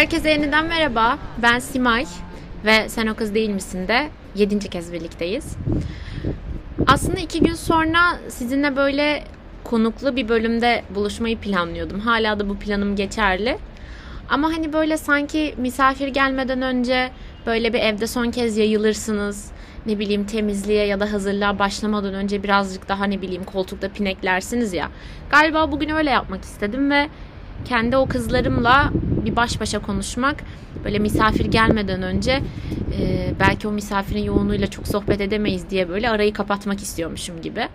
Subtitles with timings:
[0.00, 1.18] Herkese yeniden merhaba.
[1.38, 2.06] Ben Simay
[2.64, 4.58] ve Sen O Kız Değil Misin de 7.
[4.58, 5.56] kez birlikteyiz.
[6.86, 7.98] Aslında iki gün sonra
[8.28, 9.24] sizinle böyle
[9.64, 12.00] konuklu bir bölümde buluşmayı planlıyordum.
[12.00, 13.58] Hala da bu planım geçerli.
[14.28, 17.10] Ama hani böyle sanki misafir gelmeden önce
[17.46, 19.50] böyle bir evde son kez yayılırsınız.
[19.86, 24.88] Ne bileyim temizliğe ya da hazırlığa başlamadan önce birazcık daha ne bileyim koltukta pineklersiniz ya.
[25.30, 27.08] Galiba bugün öyle yapmak istedim ve
[27.64, 28.90] kendi o kızlarımla
[29.24, 30.36] bir baş başa konuşmak
[30.84, 32.42] böyle misafir gelmeden önce
[32.98, 37.68] e, belki o misafirin yoğunluğuyla çok sohbet edemeyiz diye böyle arayı kapatmak istiyormuşum gibi.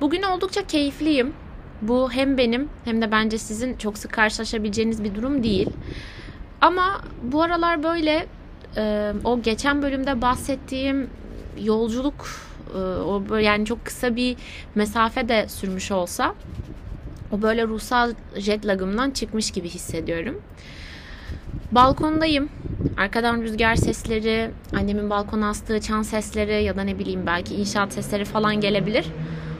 [0.00, 1.32] Bugün oldukça keyifliyim.
[1.82, 5.70] Bu hem benim hem de bence sizin çok sık karşılaşabileceğiniz bir durum değil.
[6.60, 8.26] Ama bu aralar böyle
[8.76, 11.10] e, o geçen bölümde bahsettiğim
[11.62, 12.26] yolculuk
[12.74, 14.36] e, o böyle yani çok kısa bir
[14.74, 16.34] mesafe de sürmüş olsa
[17.32, 20.42] o böyle ruhsal jet lagımdan çıkmış gibi hissediyorum.
[21.72, 22.48] Balkondayım.
[22.96, 28.24] Arkadan rüzgar sesleri, annemin balkona astığı çan sesleri ya da ne bileyim belki inşaat sesleri
[28.24, 29.06] falan gelebilir.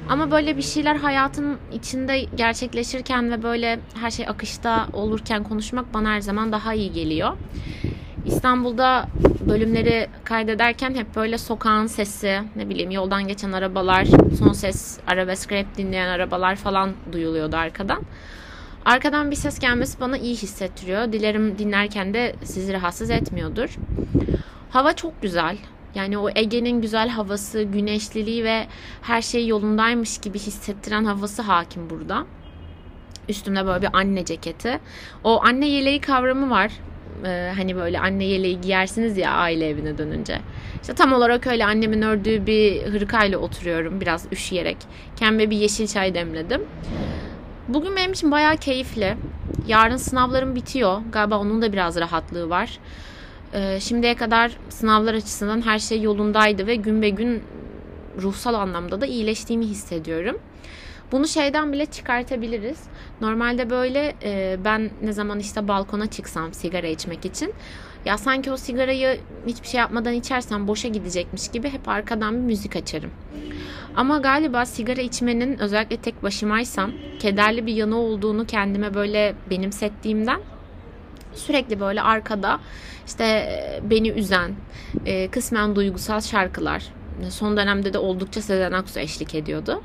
[0.08, 6.10] Ama böyle bir şeyler hayatın içinde gerçekleşirken ve böyle her şey akışta olurken konuşmak bana
[6.10, 7.36] her zaman daha iyi geliyor.
[8.24, 9.08] İstanbul'da
[9.48, 14.06] bölümleri kaydederken hep böyle sokağın sesi, ne bileyim yoldan geçen arabalar,
[14.38, 18.02] son ses arabesk rap dinleyen arabalar falan duyuluyordu arkadan.
[18.84, 21.12] Arkadan bir ses gelmesi bana iyi hissettiriyor.
[21.12, 23.76] Dilerim dinlerken de sizi rahatsız etmiyordur.
[24.70, 25.56] Hava çok güzel.
[25.94, 28.66] Yani o Ege'nin güzel havası, güneşliliği ve
[29.02, 32.26] her şey yolundaymış gibi hissettiren havası hakim burada.
[33.28, 34.80] Üstümde böyle bir anne ceketi.
[35.24, 36.72] O anne yeleği kavramı var.
[37.24, 40.38] Ee, hani böyle anne yeleği giyersiniz ya aile evine dönünce.
[40.80, 44.76] İşte tam olarak öyle annemin ördüğü bir hırkayla oturuyorum biraz üşüyerek.
[45.16, 46.62] Kendime bir yeşil çay demledim.
[47.68, 49.16] Bugün benim için bayağı keyifli.
[49.66, 51.00] Yarın sınavlarım bitiyor.
[51.12, 52.78] Galiba onun da biraz rahatlığı var.
[53.54, 57.42] Ee, şimdiye kadar sınavlar açısından her şey yolundaydı ve gün be gün
[58.22, 60.38] ruhsal anlamda da iyileştiğimi hissediyorum.
[61.12, 62.78] Bunu şeyden bile çıkartabiliriz.
[63.20, 67.54] Normalde böyle e, ben ne zaman işte balkona çıksam sigara içmek için
[68.04, 72.76] ya sanki o sigarayı hiçbir şey yapmadan içersem boşa gidecekmiş gibi hep arkadan bir müzik
[72.76, 73.10] açarım.
[73.96, 80.40] Ama galiba sigara içmenin özellikle tek başımaysam kederli bir yanı olduğunu kendime böyle benimsettiğimden
[81.34, 82.60] sürekli böyle arkada
[83.06, 84.54] işte e, beni üzen,
[85.06, 86.84] e, kısmen duygusal şarkılar.
[87.30, 89.82] Son dönemde de oldukça Sezen Aksu eşlik ediyordu.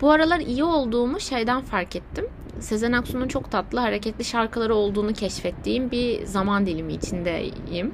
[0.00, 2.26] Bu aralar iyi olduğumu şeyden fark ettim.
[2.60, 7.92] Sezen Aksu'nun çok tatlı, hareketli şarkıları olduğunu keşfettiğim bir zaman dilimi içindeyim.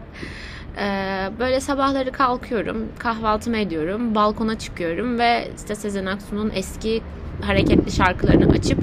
[0.79, 7.03] Ee, böyle sabahları kalkıyorum, kahvaltımı ediyorum, balkona çıkıyorum ve işte Sezen Aksu'nun eski
[7.43, 8.79] hareketli şarkılarını açıp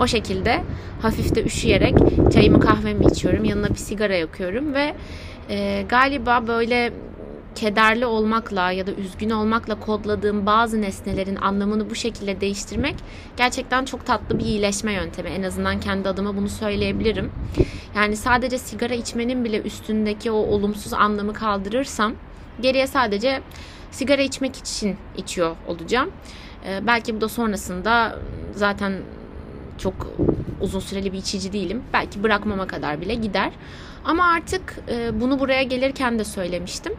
[0.00, 0.62] o şekilde
[1.02, 1.94] hafif de üşüyerek
[2.32, 3.44] çayımı kahvemi içiyorum.
[3.44, 4.94] Yanına bir sigara yakıyorum ve
[5.50, 6.92] e, galiba böyle
[7.54, 12.94] kederli olmakla ya da üzgün olmakla kodladığım bazı nesnelerin anlamını bu şekilde değiştirmek
[13.36, 15.28] gerçekten çok tatlı bir iyileşme yöntemi.
[15.28, 17.32] En azından kendi adıma bunu söyleyebilirim.
[17.96, 22.12] Yani sadece sigara içmenin bile üstündeki o olumsuz anlamı kaldırırsam
[22.60, 23.42] geriye sadece
[23.90, 26.10] sigara içmek için içiyor olacağım.
[26.66, 28.18] Ee, belki bu da sonrasında
[28.54, 28.92] zaten
[29.78, 29.94] çok
[30.60, 31.82] uzun süreli bir içici değilim.
[31.92, 33.52] Belki bırakmama kadar bile gider.
[34.04, 36.92] Ama artık e, bunu buraya gelirken de söylemiştim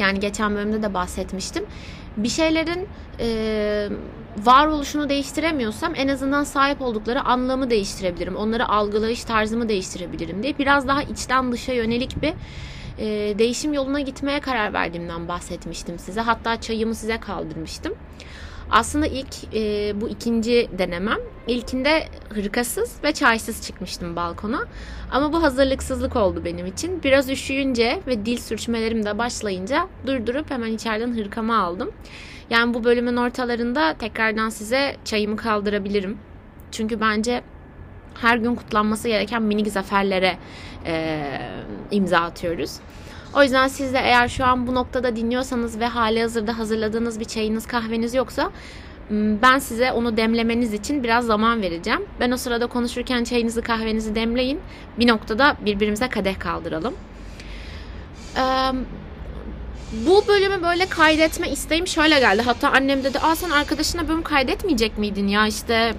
[0.00, 1.66] yani geçen bölümde de bahsetmiştim.
[2.16, 2.88] Bir şeylerin
[3.20, 3.88] e,
[4.38, 8.36] varoluşunu değiştiremiyorsam en azından sahip oldukları anlamı değiştirebilirim.
[8.36, 12.32] Onları algılayış tarzımı değiştirebilirim diye biraz daha içten dışa yönelik bir
[12.98, 16.20] e, değişim yoluna gitmeye karar verdiğimden bahsetmiştim size.
[16.20, 17.94] Hatta çayımı size kaldırmıştım.
[18.70, 21.18] Aslında ilk e, bu ikinci denemem.
[21.46, 24.64] İlkinde hırkasız ve çaysız çıkmıştım balkona.
[25.10, 27.02] Ama bu hazırlıksızlık oldu benim için.
[27.02, 31.90] Biraz üşüyünce ve dil sürçmelerim de başlayınca durdurup hemen içeriden hırkamı aldım.
[32.50, 36.18] Yani bu bölümün ortalarında tekrardan size çayımı kaldırabilirim.
[36.72, 37.42] Çünkü bence
[38.14, 40.36] her gün kutlanması gereken minik zaferlere
[40.86, 41.22] e,
[41.90, 42.76] imza atıyoruz.
[43.34, 47.24] O yüzden siz de eğer şu an bu noktada dinliyorsanız ve hali hazırda hazırladığınız bir
[47.24, 48.50] çayınız kahveniz yoksa
[49.10, 52.06] ben size onu demlemeniz için biraz zaman vereceğim.
[52.20, 54.60] Ben o sırada konuşurken çayınızı kahvenizi demleyin.
[54.98, 56.94] Bir noktada birbirimize kadeh kaldıralım.
[59.92, 62.42] bu bölümü böyle kaydetme isteğim şöyle geldi.
[62.42, 65.94] Hatta annem dedi Aa sen arkadaşına bölüm kaydetmeyecek miydin ya işte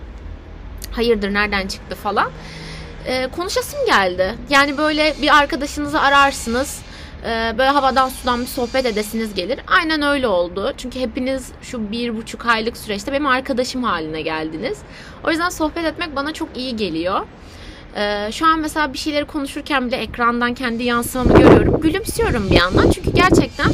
[0.92, 2.32] hayırdır nereden çıktı falan.
[3.08, 4.36] Ee, konuşasım geldi.
[4.50, 6.82] Yani böyle bir arkadaşınızı ararsınız
[7.26, 9.60] e, böyle havadan sudan bir sohbet edesiniz gelir.
[9.68, 10.74] Aynen öyle oldu.
[10.78, 14.78] Çünkü hepiniz şu bir buçuk aylık süreçte benim arkadaşım haline geldiniz.
[15.28, 17.22] O yüzden sohbet etmek bana çok iyi geliyor.
[17.96, 21.82] Ee, şu an mesela bir şeyleri konuşurken bile ekrandan kendi yansımamı görüyorum.
[21.82, 22.90] Gülümsüyorum bir yandan.
[22.92, 23.72] Çünkü gerçekten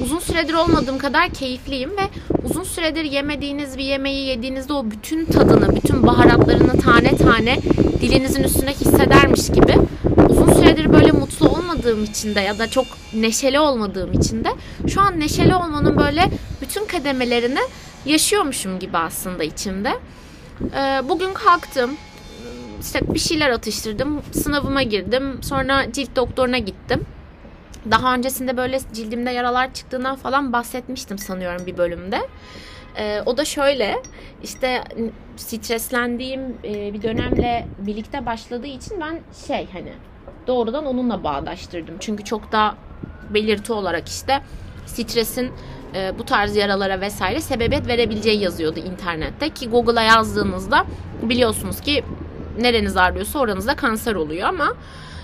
[0.00, 2.02] uzun süredir olmadığım kadar keyifliyim ve
[2.44, 7.58] uzun süredir yemediğiniz bir yemeği yediğinizde o bütün tadını, bütün baharatlarını tane tane
[8.00, 9.74] dilinizin üstünde hissedermiş gibi
[10.78, 14.48] süredir böyle mutlu olmadığım için de ya da çok neşeli olmadığım için de
[14.88, 16.30] şu an neşeli olmanın böyle
[16.62, 17.60] bütün kademelerini
[18.04, 19.92] yaşıyormuşum gibi aslında içimde.
[20.74, 21.90] Ee, bugün kalktım,
[22.80, 27.06] işte bir şeyler atıştırdım, sınavıma girdim, sonra cilt doktoruna gittim.
[27.90, 32.18] Daha öncesinde böyle cildimde yaralar çıktığından falan bahsetmiştim sanıyorum bir bölümde.
[32.96, 34.02] Ee, o da şöyle
[34.42, 34.84] işte
[35.36, 39.92] streslendiğim e, bir dönemle birlikte başladığı için ben şey hani
[40.48, 41.94] doğrudan onunla bağdaştırdım.
[42.00, 42.74] Çünkü çok da
[43.30, 44.42] belirti olarak işte
[44.86, 45.50] stresin
[45.94, 50.84] e, bu tarz yaralara vesaire sebebiyet verebileceği yazıyordu internette ki Google'a yazdığınızda
[51.22, 52.04] biliyorsunuz ki
[52.60, 54.74] nereniz ağrıyorsa oranızda kanser oluyor ama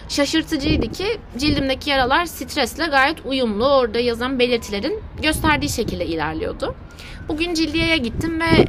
[0.09, 6.75] şaşırtıcıydı ki cildimdeki yaralar stresle gayet uyumlu orada yazan belirtilerin gösterdiği şekilde ilerliyordu.
[7.29, 8.65] Bugün cildiyeye gittim ve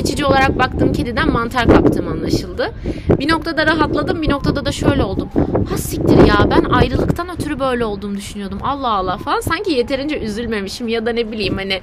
[0.00, 2.74] geçici olarak baktığım kediden mantar kaptığım anlaşıldı.
[3.18, 5.28] Bir noktada rahatladım bir noktada da şöyle oldum.
[5.70, 8.58] Ha siktir ya ben ayrılıktan ötürü böyle olduğumu düşünüyordum.
[8.62, 11.80] Allah Allah falan sanki yeterince üzülmemişim ya da ne bileyim hani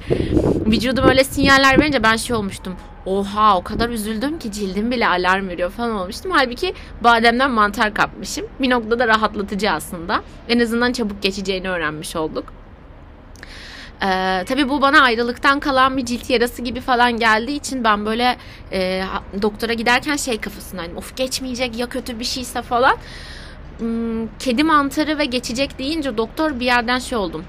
[0.66, 2.72] vücudum öyle sinyaller verince ben şey olmuştum.
[3.06, 6.30] Oha o kadar üzüldüm ki cildim bile alarm veriyor falan olmuştum.
[6.34, 6.74] Halbuki
[7.04, 8.46] bademden mantar kapmışım.
[8.60, 10.22] Bir noktada rahatlatıcı aslında.
[10.48, 12.44] En azından çabuk geçeceğini öğrenmiş olduk.
[14.02, 18.36] Ee, tabii bu bana ayrılıktan kalan bir cilt yarası gibi falan geldiği için ben böyle
[18.72, 19.02] e,
[19.42, 20.96] doktora giderken şey kafasındayım.
[20.96, 22.96] Of geçmeyecek ya kötü bir şeyse falan.
[23.78, 27.44] Hmm, kedi mantarı ve geçecek deyince doktor bir yerden şey oldum.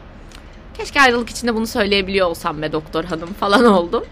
[0.78, 4.04] Keşke ayrılık içinde bunu söyleyebiliyor olsam be doktor hanım falan oldum.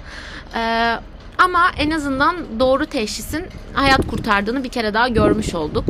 [0.56, 0.96] Ee,
[1.38, 5.86] ama en azından doğru teşhisin hayat kurtardığını bir kere daha görmüş olduk.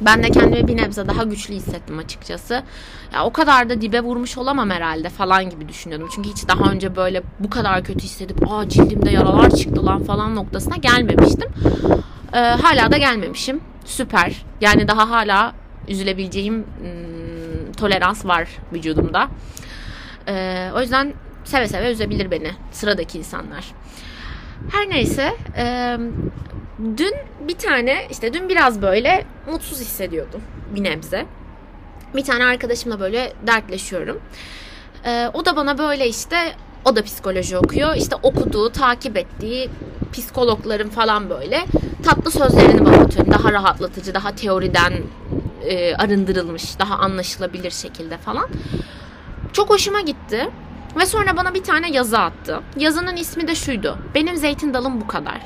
[0.00, 2.62] Ben de kendimi bir nebze daha güçlü hissettim açıkçası.
[3.14, 6.08] Ya o kadar da dibe vurmuş olamam herhalde falan gibi düşünüyordum.
[6.14, 10.34] Çünkü hiç daha önce böyle bu kadar kötü hissedip aa cildimde yaralar çıktı lan falan
[10.34, 11.48] noktasına gelmemiştim.
[12.32, 13.60] Ee, hala da gelmemişim.
[13.84, 14.44] Süper.
[14.60, 15.52] Yani daha hala
[15.88, 19.28] üzülebileceğim ım, tolerans var vücudumda.
[20.28, 21.12] Ee, o yüzden
[21.44, 23.64] seve seve üzebilir beni sıradaki insanlar.
[24.72, 25.96] Her neyse e,
[26.78, 27.14] dün
[27.48, 30.40] bir tane işte dün biraz böyle mutsuz hissediyordum
[30.74, 31.26] bir nebze.
[32.14, 34.20] Bir tane arkadaşımla böyle dertleşiyorum.
[35.04, 36.36] E, o da bana böyle işte
[36.84, 37.96] o da psikoloji okuyor.
[37.96, 39.70] İşte okuduğu, takip ettiği
[40.12, 41.64] psikologların falan böyle
[42.04, 43.26] tatlı sözlerini bana atıyor.
[43.26, 44.92] Daha rahatlatıcı, daha teoriden
[45.64, 48.48] e, arındırılmış, daha anlaşılabilir şekilde falan.
[49.52, 50.48] Çok hoşuma gitti.
[50.98, 52.60] Ve sonra bana bir tane yazı attı.
[52.76, 53.98] Yazının ismi de şuydu.
[54.14, 55.40] Benim zeytin dalım bu kadar.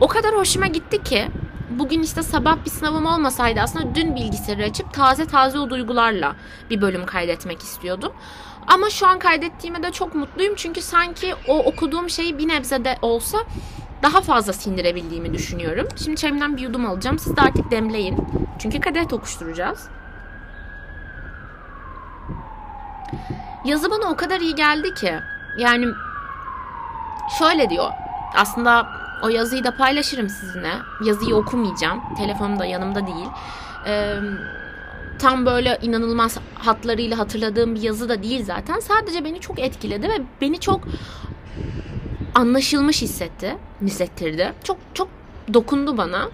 [0.00, 1.28] O kadar hoşuma gitti ki
[1.70, 6.36] bugün işte sabah bir sınavım olmasaydı aslında dün bilgisayarı açıp taze taze o duygularla
[6.70, 8.12] bir bölüm kaydetmek istiyordum.
[8.66, 12.98] Ama şu an kaydettiğime de çok mutluyum çünkü sanki o okuduğum şeyi bir nebze de
[13.02, 13.38] olsa
[14.02, 15.88] daha fazla sindirebildiğimi düşünüyorum.
[16.04, 17.18] Şimdi çayımdan bir yudum alacağım.
[17.18, 18.16] Siz de artık demleyin.
[18.58, 19.88] Çünkü kadeh tokuşturacağız.
[23.64, 25.14] Yazı bana o kadar iyi geldi ki.
[25.58, 25.86] Yani
[27.38, 27.90] şöyle diyor.
[28.36, 30.72] Aslında o yazıyı da paylaşırım sizinle.
[31.04, 32.00] Yazıyı okumayacağım.
[32.18, 33.28] Telefonum da yanımda değil.
[33.86, 34.14] Ee,
[35.18, 38.80] tam böyle inanılmaz hatlarıyla hatırladığım bir yazı da değil zaten.
[38.80, 40.80] Sadece beni çok etkiledi ve beni çok
[42.34, 44.52] anlaşılmış hissetti, hissettirdi.
[44.64, 45.08] Çok çok
[45.54, 46.28] dokundu bana.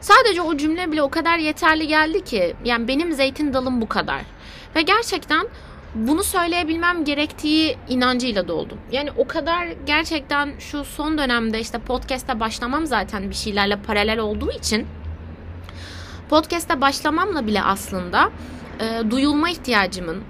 [0.00, 4.20] Sadece o cümle bile o kadar yeterli geldi ki yani benim zeytin dalım bu kadar.
[4.76, 5.48] Ve gerçekten
[5.96, 8.78] bunu söyleyebilmem gerektiği inancıyla doldum.
[8.92, 14.50] Yani o kadar gerçekten şu son dönemde işte podcast'e başlamam zaten bir şeylerle paralel olduğu
[14.50, 14.86] için
[16.28, 18.30] podcast'e başlamamla bile aslında
[18.80, 20.22] e, duyulma ihtiyacımın,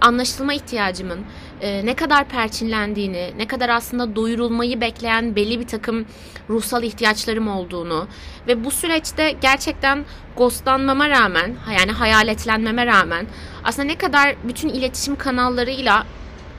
[0.00, 1.20] anlaşılma ihtiyacımın,
[1.60, 6.06] e, ne kadar perçinlendiğini, ne kadar aslında doyurulmayı bekleyen belli bir takım
[6.50, 8.06] ruhsal ihtiyaçlarım olduğunu
[8.48, 10.04] ve bu süreçte gerçekten
[10.36, 13.26] ghostlanmama rağmen, yani hayaletlenmeme rağmen
[13.64, 16.06] aslında ne kadar bütün iletişim kanallarıyla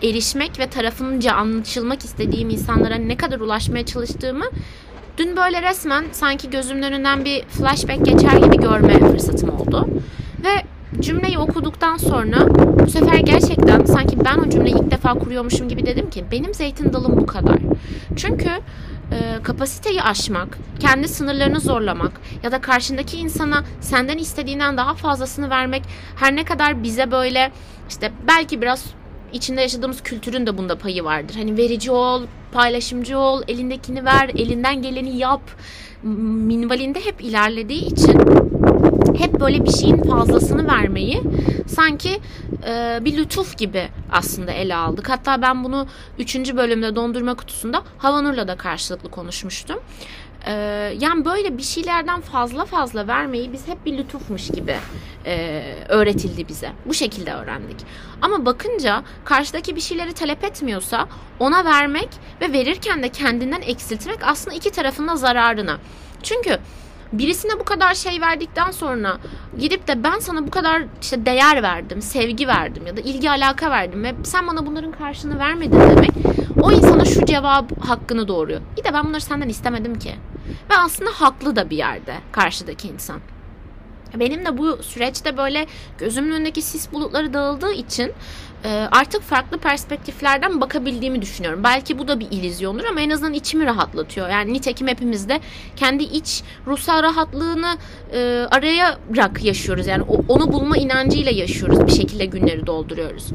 [0.04, 4.46] erişmek ve tarafınca anlaşılmak istediğim insanlara ne kadar ulaşmaya çalıştığımı
[5.18, 9.88] dün böyle resmen sanki gözümün önünden bir flashback geçer gibi görme fırsatım oldu.
[10.44, 10.64] Ve
[11.02, 12.48] cümleyi okuduktan sonra
[12.80, 16.94] bu sefer gerçekten sanki ben o cümleyi ilk defa kuruyormuşum gibi dedim ki benim zeytin
[16.94, 17.58] dalım bu kadar.
[18.16, 18.50] Çünkü
[19.12, 22.12] e, kapasiteyi aşmak, kendi sınırlarını zorlamak
[22.44, 25.84] ya da karşındaki insana senden istediğinden daha fazlasını vermek
[26.16, 27.52] her ne kadar bize böyle
[27.90, 28.86] işte belki biraz
[29.34, 31.36] içinde yaşadığımız kültürün de bunda payı vardır.
[31.36, 35.42] Hani verici ol, paylaşımcı ol, elindekini ver, elinden geleni yap.
[36.04, 38.22] Minvalinde hep ilerlediği için
[39.20, 41.22] hep böyle bir şeyin fazlasını vermeyi
[41.68, 42.20] sanki
[42.68, 45.10] e, bir lütuf gibi aslında ele aldık.
[45.10, 45.88] Hatta ben bunu
[46.20, 46.36] 3.
[46.36, 49.80] bölümde dondurma kutusunda Havanur'la da karşılıklı konuşmuştum.
[50.46, 50.52] E,
[51.00, 54.76] yani böyle bir şeylerden fazla fazla vermeyi biz hep bir lütufmuş gibi
[55.26, 56.72] e, öğretildi bize.
[56.86, 57.78] Bu şekilde öğrendik.
[58.22, 61.08] Ama bakınca karşıdaki bir şeyleri talep etmiyorsa
[61.40, 62.10] ona vermek
[62.42, 65.78] ve verirken de kendinden eksiltmek aslında iki tarafın da zararına.
[66.24, 66.60] Çünkü
[67.14, 69.18] birisine bu kadar şey verdikten sonra
[69.60, 73.72] gidip de ben sana bu kadar işte değer verdim, sevgi verdim ya da ilgi alaka
[73.72, 76.12] verdim ve sen bana bunların karşılığını vermedin demek
[76.62, 78.62] o insana şu cevap hakkını doğuruyor.
[78.78, 80.16] İyi de ben bunları senden istemedim ki.
[80.70, 83.20] Ve aslında haklı da bir yerde karşıdaki insan.
[84.16, 88.12] Benim de bu süreçte böyle gözümün önündeki sis bulutları dağıldığı için
[88.92, 91.64] artık farklı perspektiflerden bakabildiğimi düşünüyorum.
[91.64, 94.30] Belki bu da bir ilizyondur ama en azından içimi rahatlatıyor.
[94.30, 95.40] Yani nitekim hepimiz de
[95.76, 97.78] kendi iç ruhsal rahatlığını
[98.14, 99.88] e, arayarak yaşıyoruz.
[99.88, 101.88] Yani onu bulma inancıyla yaşıyoruz.
[101.88, 103.30] Bir şekilde günleri dolduruyoruz.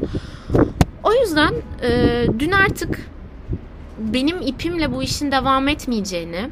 [1.03, 1.53] O yüzden
[1.83, 2.99] e, dün artık
[3.97, 6.49] benim ipimle bu işin devam etmeyeceğini,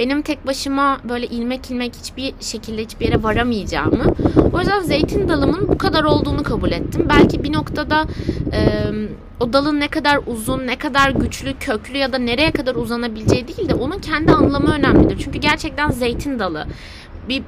[0.00, 4.04] benim tek başıma böyle ilmek ilmek hiçbir şekilde hiçbir yere varamayacağımı.
[4.52, 7.06] O yüzden zeytin dalımın bu kadar olduğunu kabul ettim.
[7.08, 8.04] Belki bir noktada
[8.52, 8.84] e,
[9.40, 13.68] o dalın ne kadar uzun, ne kadar güçlü, köklü ya da nereye kadar uzanabileceği değil
[13.68, 15.18] de onun kendi anlamı önemlidir.
[15.24, 16.66] Çünkü gerçekten zeytin dalı
[17.28, 17.42] bir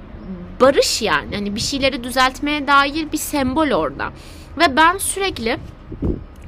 [0.61, 1.35] barış yani.
[1.35, 4.13] Hani bir şeyleri düzeltmeye dair bir sembol orada.
[4.59, 5.59] Ve ben sürekli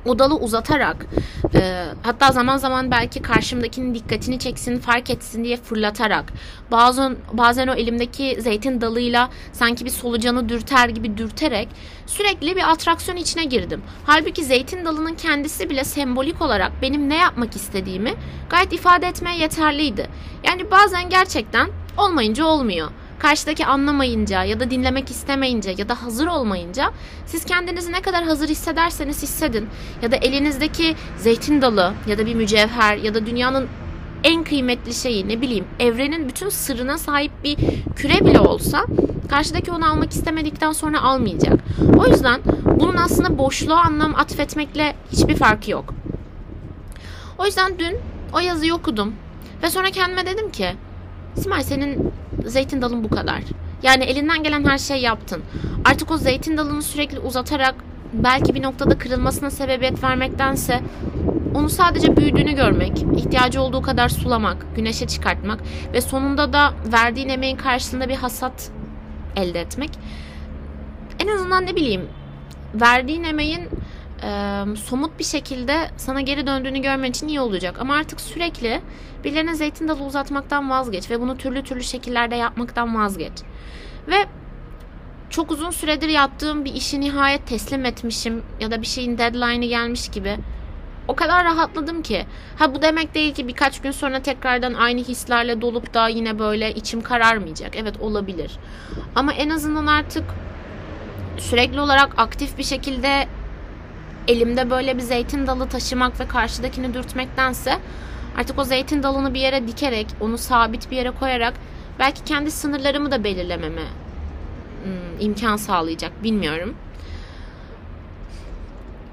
[0.04, 1.06] o dalı uzatarak
[1.54, 6.25] e, hatta zaman zaman belki karşımdakinin dikkatini çeksin fark etsin diye fırlatarak
[6.70, 11.68] bazen bazen o elimdeki zeytin dalıyla sanki bir solucanı dürter gibi dürterek
[12.06, 13.82] sürekli bir atraksiyon içine girdim.
[14.06, 18.14] Halbuki zeytin dalının kendisi bile sembolik olarak benim ne yapmak istediğimi
[18.50, 20.08] gayet ifade etmeye yeterliydi.
[20.44, 21.68] Yani bazen gerçekten
[21.99, 22.90] olmayınca olmuyor
[23.25, 26.90] karşıdaki anlamayınca ya da dinlemek istemeyince ya da hazır olmayınca
[27.26, 29.69] siz kendinizi ne kadar hazır hissederseniz hissedin
[30.02, 33.69] ya da elinizdeki zeytin dalı ya da bir mücevher ya da dünyanın
[34.25, 37.57] en kıymetli şeyi ne bileyim evrenin bütün sırrına sahip bir
[37.97, 38.85] küre bile olsa
[39.31, 41.61] karşıdaki onu almak istemedikten sonra almayacak.
[41.99, 45.95] O yüzden bunun aslında boşluğa anlam atfetmekle hiçbir farkı yok.
[47.38, 47.97] O yüzden dün
[48.33, 49.14] o yazıyı okudum
[49.62, 50.69] ve sonra kendime dedim ki
[51.35, 52.12] Simay senin
[52.46, 53.42] zeytin dalın bu kadar.
[53.82, 55.42] Yani elinden gelen her şeyi yaptın.
[55.84, 57.74] Artık o zeytin dalını sürekli uzatarak
[58.12, 60.80] belki bir noktada kırılmasına sebebiyet vermektense
[61.54, 65.60] onu sadece büyüdüğünü görmek, ihtiyacı olduğu kadar sulamak, güneşe çıkartmak
[65.92, 68.70] ve sonunda da verdiğin emeğin karşılığında bir hasat
[69.36, 69.90] elde etmek.
[71.20, 72.08] En azından ne bileyim
[72.74, 73.68] verdiğin emeğin
[74.25, 77.76] e, somut bir şekilde sana geri döndüğünü görmen için iyi olacak.
[77.81, 78.81] Ama artık sürekli
[79.25, 83.33] birilerine zeytin dalı uzatmaktan vazgeç ve bunu türlü türlü şekillerde yapmaktan vazgeç.
[84.09, 84.26] Ve
[85.31, 90.09] çok uzun süredir yaptığım bir işi nihayet teslim etmişim ya da bir şeyin deadline'ı gelmiş
[90.09, 90.37] gibi
[91.09, 92.26] o kadar rahatladım ki.
[92.59, 96.75] Ha bu demek değil ki birkaç gün sonra tekrardan aynı hislerle dolup da yine böyle
[96.75, 97.76] içim kararmayacak.
[97.76, 98.52] Evet olabilir.
[99.14, 100.25] Ama en azından artık
[101.38, 103.28] sürekli olarak aktif bir şekilde
[104.28, 107.78] elimde böyle bir zeytin dalı taşımak ve karşıdakini dürtmektense
[108.38, 111.54] artık o zeytin dalını bir yere dikerek, onu sabit bir yere koyarak
[111.99, 113.83] belki kendi sınırlarımı da belirlememe
[114.85, 116.75] hmm, imkan sağlayacak bilmiyorum.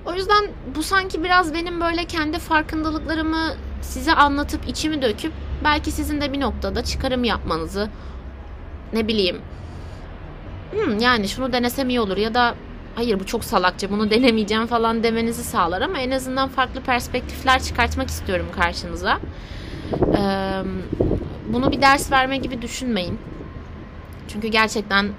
[0.05, 6.21] O yüzden bu sanki biraz benim böyle kendi farkındalıklarımı size anlatıp içimi döküp belki sizin
[6.21, 7.89] de bir noktada çıkarım yapmanızı
[8.93, 9.41] ne bileyim
[10.71, 12.55] hmm, yani şunu denesem iyi olur ya da
[12.95, 18.09] hayır bu çok salakça bunu denemeyeceğim falan demenizi sağlar ama en azından farklı perspektifler çıkartmak
[18.09, 19.19] istiyorum karşınıza.
[21.53, 23.19] Bunu bir ders verme gibi düşünmeyin.
[24.27, 25.09] Çünkü gerçekten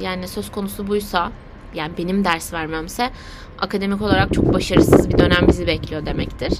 [0.00, 1.32] yani söz konusu buysa
[1.74, 3.10] yani benim ders vermemse
[3.58, 6.52] akademik olarak çok başarısız bir dönem bizi bekliyor demektir.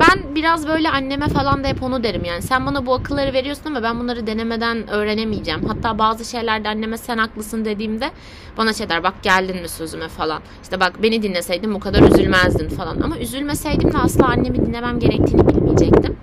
[0.00, 2.42] Ben biraz böyle anneme falan da hep onu derim yani.
[2.42, 5.64] Sen bana bu akılları veriyorsun ama ben bunları denemeden öğrenemeyeceğim.
[5.64, 8.10] Hatta bazı şeylerde anneme sen haklısın dediğimde
[8.58, 10.42] bana şey der bak geldin mi sözüme falan.
[10.62, 13.00] İşte bak beni dinleseydin bu kadar üzülmezdin falan.
[13.00, 16.16] Ama üzülmeseydim de asla annemi dinlemem gerektiğini bilmeyecektim.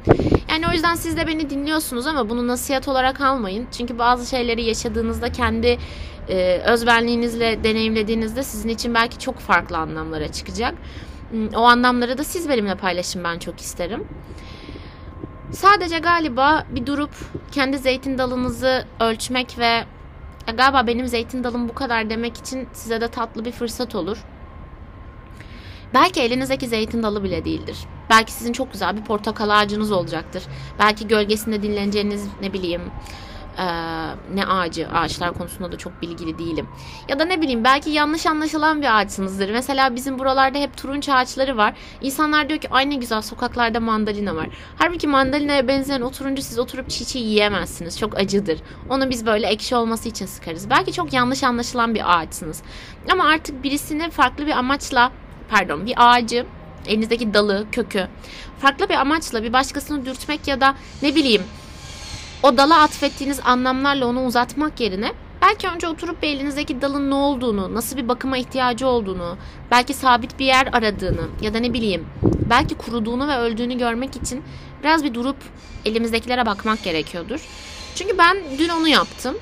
[0.50, 3.68] Yani o yüzden siz de beni dinliyorsunuz ama bunu nasihat olarak almayın.
[3.78, 5.78] Çünkü bazı şeyleri yaşadığınızda kendi
[6.30, 10.74] e, özbenliğinizle deneyimlediğinizde sizin için belki çok farklı anlamlara çıkacak.
[11.32, 14.08] Hmm, o anlamları da siz benimle paylaşın ben çok isterim.
[15.52, 17.12] Sadece galiba bir durup
[17.52, 19.84] kendi zeytin dalınızı ölçmek ve
[20.58, 24.18] galiba benim zeytin dalım bu kadar demek için size de tatlı bir fırsat olur.
[25.94, 27.78] Belki elinizdeki zeytin dalı bile değildir.
[28.10, 30.44] Belki sizin çok güzel bir portakal ağacınız olacaktır.
[30.80, 32.82] Belki gölgesinde dinleneceğiniz ne bileyim
[33.58, 33.65] e,
[34.36, 36.67] ne ağacı ağaçlar konusunda da çok bilgili değilim.
[37.08, 39.51] Ya da ne bileyim belki yanlış anlaşılan bir ağaçsınızdır.
[39.51, 41.74] Mesela bizim buralarda hep turunç ağaçları var.
[42.01, 44.48] İnsanlar diyor ki ay ne güzel sokaklarda mandalina var.
[44.77, 48.00] Halbuki mandalinaya benzeyen o turuncu siz oturup çiğ çiğ yiyemezsiniz.
[48.00, 48.60] Çok acıdır.
[48.89, 50.70] Onu biz böyle ekşi olması için sıkarız.
[50.70, 52.62] Belki çok yanlış anlaşılan bir ağaçsınız.
[53.12, 55.12] Ama artık birisini farklı bir amaçla
[55.50, 56.46] pardon bir ağacı
[56.88, 58.08] elinizdeki dalı, kökü
[58.60, 61.41] farklı bir amaçla bir başkasını dürtmek ya da ne bileyim
[62.44, 67.74] o dala atfettiğiniz anlamlarla onu uzatmak yerine belki önce oturup bir elinizdeki dalın ne olduğunu,
[67.74, 69.38] nasıl bir bakıma ihtiyacı olduğunu,
[69.72, 72.06] belki sabit bir yer aradığını ya da ne bileyim
[72.50, 74.44] belki kuruduğunu ve öldüğünü görmek için
[74.84, 75.38] biraz bir durup
[75.86, 77.48] elimizdekilere bakmak gerekiyordur.
[77.96, 79.38] Çünkü ben dün onu yaptım.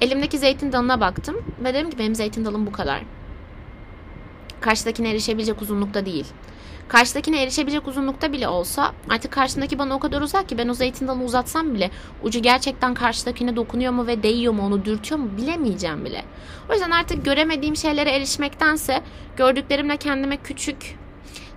[0.00, 3.02] Elimdeki zeytin dalına baktım ve dedim ki benim zeytin dalım bu kadar.
[4.60, 6.26] Karşıdakine erişebilecek uzunlukta değil.
[6.88, 11.08] Karşıdakine erişebilecek uzunlukta bile olsa artık karşındaki bana o kadar uzak ki ben o zeytin
[11.08, 11.90] uzatsam bile
[12.22, 16.24] ucu gerçekten karşıdakine dokunuyor mu ve değiyor mu onu dürtüyor mu bilemeyeceğim bile.
[16.70, 19.02] O yüzden artık göremediğim şeylere erişmektense
[19.36, 20.98] gördüklerimle kendime küçük,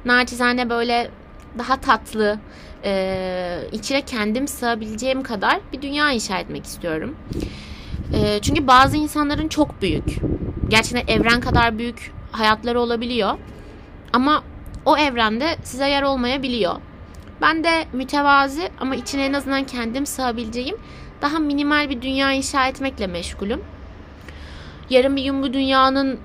[0.06, 1.12] naçizane böyle
[1.58, 2.40] daha tatlı,
[2.84, 7.16] e, içine kendim sığabileceğim kadar bir dünya inşa etmek istiyorum.
[8.14, 10.20] E, çünkü bazı insanların çok büyük,
[10.70, 13.38] gerçekten evren kadar büyük hayatları olabiliyor.
[14.14, 14.44] Ama
[14.86, 16.76] o evrende size yer olmayabiliyor.
[17.42, 20.78] Ben de mütevazi ama içine en azından kendim sığabileceğim
[21.22, 23.62] daha minimal bir dünya inşa etmekle meşgulüm.
[24.90, 26.20] Yarın bir gün bu dünyanın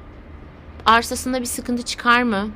[0.86, 2.48] arsasında bir sıkıntı çıkar mı?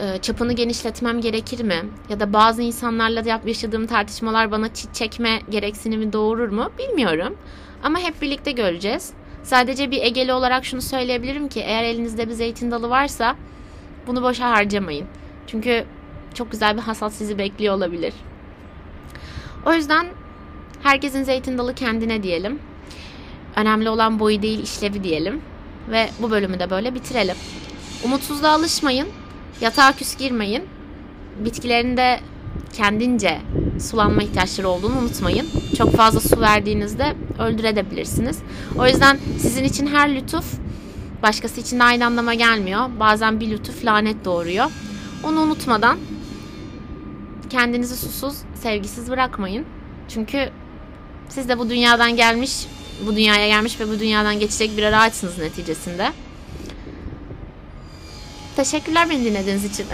[0.00, 1.84] Ee, çapını genişletmem gerekir mi?
[2.08, 6.70] Ya da bazı insanlarla yaşadığım tartışmalar bana çit çekme gereksinimi doğurur mu?
[6.78, 7.36] Bilmiyorum.
[7.82, 9.12] Ama hep birlikte göreceğiz.
[9.42, 13.36] Sadece bir Egeli olarak şunu söyleyebilirim ki eğer elinizde bir zeytin dalı varsa
[14.08, 15.06] bunu boşa harcamayın.
[15.46, 15.84] Çünkü
[16.34, 18.14] çok güzel bir hasat sizi bekliyor olabilir.
[19.66, 20.06] O yüzden
[20.82, 22.58] herkesin zeytin dalı kendine diyelim.
[23.56, 25.40] Önemli olan boyu değil işlevi diyelim.
[25.90, 27.36] Ve bu bölümü de böyle bitirelim.
[28.04, 29.08] Umutsuzluğa alışmayın.
[29.60, 30.62] Yatağa küs girmeyin.
[31.38, 32.20] Bitkilerinde
[32.72, 33.38] kendince
[33.80, 35.46] sulanma ihtiyaçları olduğunu unutmayın.
[35.78, 38.38] Çok fazla su verdiğinizde öldürebilirsiniz.
[38.78, 40.44] O yüzden sizin için her lütuf
[41.22, 42.90] başkası için de aynı anlama gelmiyor.
[43.00, 44.70] Bazen bir lütuf lanet doğuruyor.
[45.24, 45.98] Onu unutmadan
[47.50, 49.66] kendinizi susuz, sevgisiz bırakmayın.
[50.08, 50.50] Çünkü
[51.28, 52.66] siz de bu dünyadan gelmiş,
[53.06, 56.12] bu dünyaya gelmiş ve bu dünyadan geçecek birer ağaçsınız neticesinde.
[58.56, 59.86] Teşekkürler beni dinlediğiniz için.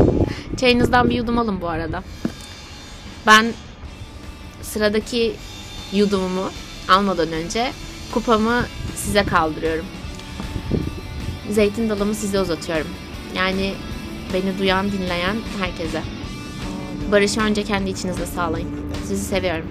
[0.56, 2.02] Çayınızdan bir yudum alın bu arada.
[3.26, 3.46] Ben
[4.62, 5.36] sıradaki
[5.92, 6.50] yudumumu
[6.88, 7.72] almadan önce
[8.14, 8.64] kupamı
[8.96, 9.84] size kaldırıyorum.
[11.50, 12.86] Zeytin dalımı size uzatıyorum.
[13.36, 13.74] Yani
[14.34, 16.02] beni duyan, dinleyen herkese.
[17.12, 18.68] Barışı önce kendi içinizde sağlayın.
[19.06, 19.66] Sizi seviyorum.